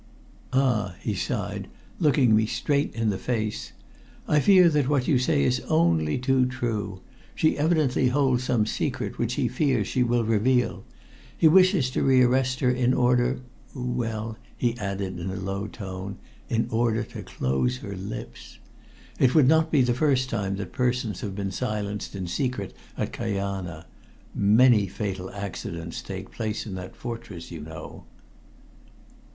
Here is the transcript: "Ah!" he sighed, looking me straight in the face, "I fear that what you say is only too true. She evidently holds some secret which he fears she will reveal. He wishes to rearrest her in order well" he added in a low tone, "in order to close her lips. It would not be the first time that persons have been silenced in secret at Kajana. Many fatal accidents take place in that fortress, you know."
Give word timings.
"Ah!" 0.51 0.95
he 0.99 1.13
sighed, 1.13 1.67
looking 1.99 2.35
me 2.35 2.47
straight 2.47 2.91
in 2.95 3.11
the 3.11 3.19
face, 3.19 3.71
"I 4.27 4.39
fear 4.39 4.67
that 4.67 4.89
what 4.89 5.07
you 5.07 5.19
say 5.19 5.43
is 5.43 5.59
only 5.69 6.17
too 6.17 6.47
true. 6.47 7.01
She 7.35 7.55
evidently 7.55 8.07
holds 8.07 8.43
some 8.45 8.65
secret 8.65 9.19
which 9.19 9.35
he 9.35 9.47
fears 9.47 9.87
she 9.87 10.01
will 10.01 10.23
reveal. 10.23 10.83
He 11.37 11.47
wishes 11.47 11.91
to 11.91 12.01
rearrest 12.03 12.61
her 12.61 12.71
in 12.71 12.95
order 12.95 13.41
well" 13.75 14.39
he 14.57 14.75
added 14.79 15.19
in 15.19 15.29
a 15.29 15.35
low 15.35 15.67
tone, 15.67 16.17
"in 16.49 16.67
order 16.71 17.03
to 17.03 17.21
close 17.21 17.77
her 17.77 17.95
lips. 17.95 18.57
It 19.19 19.35
would 19.35 19.47
not 19.47 19.69
be 19.71 19.83
the 19.83 19.93
first 19.93 20.31
time 20.31 20.55
that 20.55 20.71
persons 20.71 21.21
have 21.21 21.35
been 21.35 21.51
silenced 21.51 22.15
in 22.15 22.25
secret 22.25 22.73
at 22.97 23.13
Kajana. 23.13 23.85
Many 24.33 24.87
fatal 24.87 25.29
accidents 25.29 26.01
take 26.01 26.31
place 26.31 26.65
in 26.65 26.73
that 26.73 26.95
fortress, 26.95 27.51
you 27.51 27.61
know." 27.61 28.05